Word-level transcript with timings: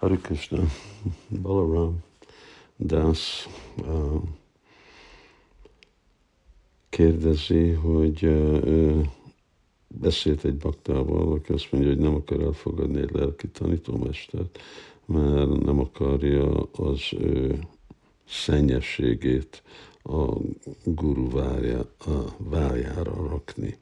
Hare 0.00 0.16
Krishna, 0.16 0.62
Balaram 1.42 2.04
Das 2.76 3.48
uh, 3.78 4.22
kérdezi, 6.88 7.70
hogy 7.70 8.24
uh, 8.24 9.06
beszélt 9.88 10.44
egy 10.44 10.56
baktával, 10.56 11.32
aki 11.32 11.52
azt 11.52 11.72
mondja, 11.72 11.90
hogy 11.90 11.98
nem 11.98 12.14
akar 12.14 12.40
elfogadni 12.40 13.00
egy 13.00 13.10
lelki 13.12 13.48
tanítómestert, 13.48 14.58
mert 15.04 15.64
nem 15.64 15.78
akarja 15.78 16.62
az 16.62 17.00
ő 17.18 17.58
szennyességét 18.24 19.62
a 20.02 20.36
guru 20.84 21.30
várja, 21.30 21.78
a 21.98 22.34
váljára 22.38 23.28
rakni. 23.28 23.76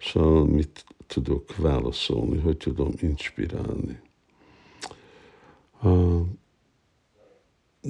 Szóval 0.00 0.44
mit 0.44 0.84
tudok 1.06 1.56
válaszolni, 1.56 2.38
hogy 2.38 2.56
tudom 2.56 2.92
inspirálni. 3.00 4.00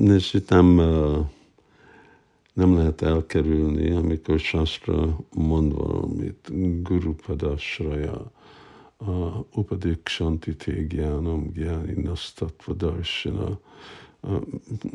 Nézd, 0.03 0.45
nem, 0.49 0.79
uh, 0.79 1.27
nem 2.53 2.77
lehet 2.77 3.03
elkerülni, 3.03 3.91
amikor 3.91 4.39
Shastra 4.39 5.19
mond 5.35 5.75
valamit, 5.75 6.51
Guru 6.83 7.15
Padasraya, 7.27 8.33
uh, 8.99 9.45
Upadik 9.55 10.09
Shanti 10.09 10.57
Tégiánam, 10.57 11.53
Gyáni 11.53 12.03
Nasztatva 12.03 12.73
Darsina, 12.73 13.59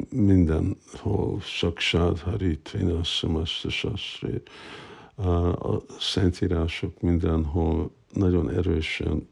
mindenhol 0.10 1.40
Saksád 1.40 2.20
Harit 2.20 2.72
Vinassamasta 2.72 3.70
Sasrét, 3.70 4.50
a 5.60 5.82
szentírások 6.00 7.02
mindenhol 7.02 7.92
nagyon 8.14 8.50
erősen 8.50 9.28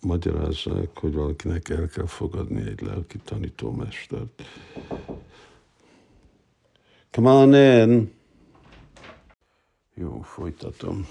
magyarázzák, 0.00 0.98
hogy 0.98 1.12
valakinek 1.12 1.68
el 1.68 1.88
kell 1.88 2.06
fogadni 2.06 2.60
egy 2.60 2.80
lelki 2.80 3.18
tanítómestert. 3.24 4.42
Come 7.12 7.30
on 7.30 7.54
in! 7.54 8.12
Jó, 9.94 10.20
folytatom. 10.20 11.06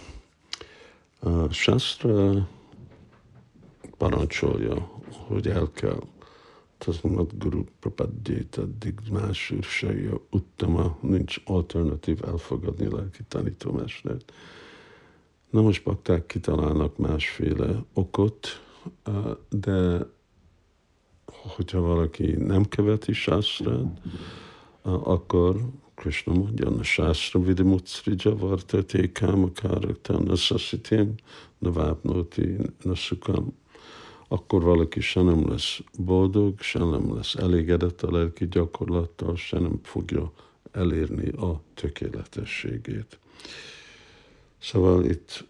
A 1.19 1.50
Shastra 1.50 2.47
parancsolja, 3.97 5.02
hogy 5.27 5.47
el 5.47 5.72
kell 5.72 6.00
Tazmat 6.77 7.38
Guru 7.38 7.64
Prapadyét, 7.80 8.55
addig 8.55 9.00
más 9.11 9.52
űrseje, 9.52 10.11
uttama, 10.31 10.97
nincs 11.02 11.42
alternatív 11.45 12.20
elfogadni 12.23 12.88
lelki 12.95 13.23
tanítómestert. 13.27 14.33
Na 15.50 15.61
most 15.61 15.83
bakták 15.83 16.25
kitalálnak 16.25 16.97
másféle 16.97 17.83
okot, 17.94 18.47
de 19.50 20.08
hogyha 21.25 21.80
valaki 21.81 22.31
nem 22.31 22.66
követi 22.66 23.14
sástrát, 23.14 24.02
akkor 24.81 25.61
Krishna 26.00 26.33
mondja, 26.33 26.69
na 26.69 26.83
sástra 26.83 27.39
vidimutsrija 27.39 28.36
vartate 28.36 29.11
kámakárakta 29.11 30.19
na 30.19 30.36
szaszitim, 30.36 31.16
na 31.58 31.72
vápnóti, 31.72 32.58
na 32.83 32.95
szukam. 32.95 33.53
Akkor 34.27 34.64
valaki 34.64 35.00
se 35.02 35.22
nem 35.22 35.50
lesz 35.50 35.80
boldog, 35.97 36.59
se 36.59 36.80
nem 36.80 37.16
lesz 37.16 37.36
elégedett 37.36 38.02
a 38.02 38.11
lelki 38.11 38.47
gyakorlattal, 38.47 39.36
se 39.36 39.59
nem 39.59 39.80
fogja 39.83 40.31
elérni 40.72 41.30
a 41.30 41.61
tökéletességét. 41.73 43.20
Szóval 44.58 45.05
itt 45.05 45.45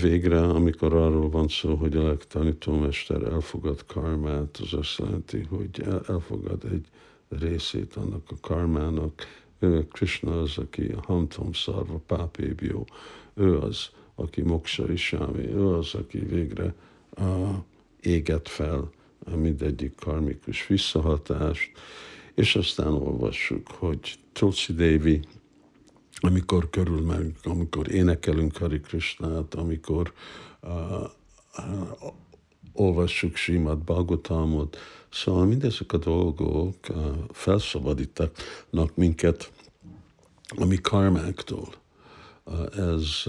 végre, 0.00 0.40
amikor 0.40 0.94
arról 0.94 1.30
van 1.30 1.48
szó, 1.48 1.74
hogy 1.74 1.96
a 1.96 2.16
tanítómester 2.16 3.22
elfogad 3.22 3.86
karmát, 3.86 4.58
az 4.62 4.72
azt 4.72 4.98
jelenti, 4.98 5.46
hogy 5.48 5.84
elfogad 6.06 6.64
egy 6.64 6.86
részét 7.28 7.94
annak 7.94 8.30
a 8.30 8.34
karmának. 8.40 9.22
Ő, 9.58 9.86
Krishna 9.86 10.40
az, 10.40 10.58
aki 10.58 10.82
a 10.82 11.00
Hamtom 11.06 11.52
Szarva 11.52 12.00
Pápébió, 12.06 12.86
ő 13.34 13.58
az, 13.58 13.88
aki 14.14 14.42
Moksa 14.42 14.92
Isámi, 14.92 15.48
ő 15.48 15.66
az, 15.66 15.94
aki 15.94 16.18
végre 16.18 16.74
uh, 17.18 17.48
éget 18.00 18.48
fel 18.48 18.90
mindegyik 19.36 19.94
karmikus 19.94 20.66
visszahatást, 20.66 21.70
és 22.34 22.56
aztán 22.56 22.92
olvassuk, 22.92 23.70
hogy 23.70 24.18
Tulsi 24.32 24.72
Devi 24.72 25.20
amikor 26.20 26.70
körülmegyünk, 26.70 27.36
amikor 27.42 27.92
énekelünk 27.92 28.56
Hari 28.56 28.80
Krishnát, 28.80 29.54
amikor 29.54 30.12
uh, 30.62 31.10
olvassuk 32.76 33.36
Simad 33.36 33.78
Bhagavatamot, 33.78 34.76
szóval 35.10 35.44
mindezek 35.44 35.92
a 35.92 35.96
dolgok 35.96 36.76
felszabadítanak 37.30 38.94
minket 38.94 39.52
a 40.56 40.64
mi 40.64 40.76
karmáktól. 40.76 41.68
Ez 42.76 43.22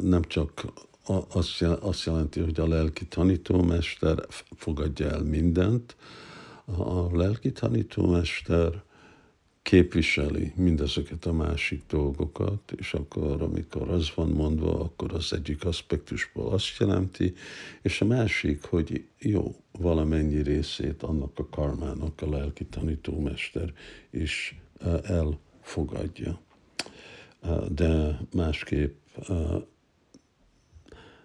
nem 0.00 0.22
csak 0.22 0.66
azt 1.80 2.04
jelenti, 2.04 2.40
hogy 2.40 2.60
a 2.60 2.68
lelki 2.68 3.06
tanítómester 3.06 4.26
fogadja 4.56 5.10
el 5.10 5.22
mindent, 5.22 5.96
a 6.64 7.16
lelki 7.16 7.52
tanítómester 7.52 8.82
képviseli 9.66 10.52
mindezeket 10.56 11.26
a 11.26 11.32
másik 11.32 11.82
dolgokat, 11.88 12.72
és 12.76 12.94
akkor, 12.94 13.42
amikor 13.42 13.88
az 13.90 14.12
van 14.14 14.28
mondva, 14.28 14.80
akkor 14.80 15.14
az 15.14 15.32
egyik 15.32 15.64
aspektusból 15.64 16.52
azt 16.52 16.78
jelenti, 16.78 17.34
és 17.82 18.00
a 18.00 18.04
másik, 18.04 18.64
hogy 18.64 19.04
jó, 19.18 19.56
valamennyi 19.72 20.42
részét 20.42 21.02
annak 21.02 21.38
a 21.38 21.48
karmának 21.48 22.22
a 22.22 22.28
lelki 22.28 22.64
tanítómester 22.64 23.72
is 24.10 24.58
elfogadja. 25.02 26.40
De 27.68 28.18
másképp 28.34 28.96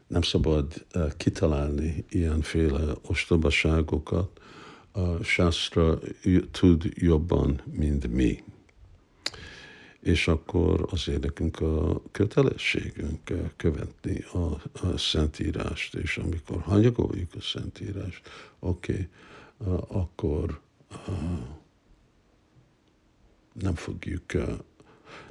nem 0.07 0.21
szabad 0.21 0.85
kitalálni 1.17 2.05
ilyenféle 2.09 2.93
ostobaságokat, 3.01 4.41
a 4.91 5.23
Shastra 5.23 5.99
tud 6.51 6.83
jobban, 6.93 7.61
mint 7.71 8.07
mi. 8.07 8.43
És 9.99 10.27
akkor 10.27 10.87
az 10.89 11.07
érdekünk 11.07 11.59
a 11.59 12.01
kötelességünk 12.11 13.33
követni 13.55 14.23
a, 14.33 14.61
a 14.87 14.97
Szentírást, 14.97 15.95
és 15.95 16.17
amikor 16.17 16.61
hanyagoljuk 16.61 17.35
a 17.35 17.41
Szentírást, 17.41 18.29
oké, 18.59 19.09
okay, 19.57 19.77
akkor 19.87 20.61
nem 23.53 23.75
fogjuk, 23.75 24.33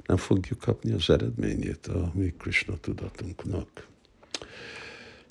nem 0.05 0.17
fogjuk 0.17 0.59
kapni 0.59 0.91
az 0.91 1.09
eredményét 1.09 1.87
a 1.87 2.11
mi 2.13 2.33
Krishna 2.37 2.79
tudatunknak. 2.79 3.89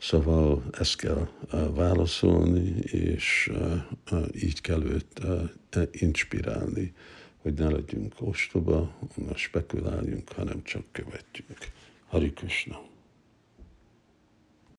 Szóval 0.01 0.63
ezt 0.73 0.97
kell 0.97 1.29
válaszolni, 1.75 2.75
és 2.79 3.53
így 4.35 4.61
kell 4.61 4.83
őt 4.83 5.21
inspirálni, 5.91 6.93
hogy 7.37 7.55
ne 7.55 7.69
legyünk 7.71 8.15
ostoba, 8.19 8.95
ne 9.15 9.37
spekuláljunk, 9.37 10.33
hanem 10.33 10.63
csak 10.63 10.85
követjünk. 10.93 11.59
Hari 12.09 12.33
Krishna. 12.33 12.90